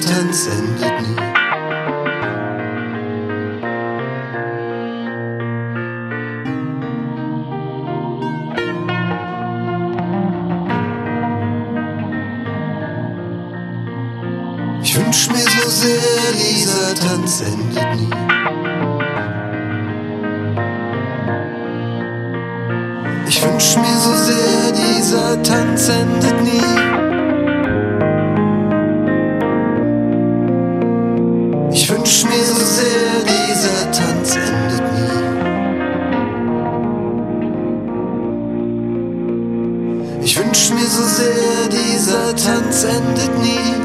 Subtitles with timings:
[0.00, 1.16] Tanz endet nie.
[14.82, 18.10] Ich wünsch mir so sehr, dieser Tanz endet nie.
[23.28, 26.87] Ich wünsch mir so sehr, dieser Tanz endet nie.
[32.08, 35.18] Wünsch mir so sehr, dieser Tanz endet nie.
[40.24, 43.77] Ich wünsch mir so sehr, dieser Tanz endet nie.